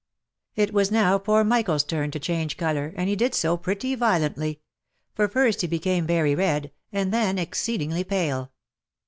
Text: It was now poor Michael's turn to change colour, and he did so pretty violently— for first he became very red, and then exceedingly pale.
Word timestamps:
It 0.55 0.73
was 0.73 0.89
now 0.89 1.19
poor 1.19 1.43
Michael's 1.43 1.83
turn 1.83 2.09
to 2.09 2.19
change 2.19 2.57
colour, 2.57 2.91
and 2.97 3.07
he 3.07 3.15
did 3.15 3.35
so 3.35 3.55
pretty 3.55 3.93
violently— 3.93 4.59
for 5.15 5.27
first 5.27 5.61
he 5.61 5.67
became 5.67 6.07
very 6.07 6.33
red, 6.33 6.71
and 6.91 7.13
then 7.13 7.37
exceedingly 7.37 8.03
pale. 8.03 8.51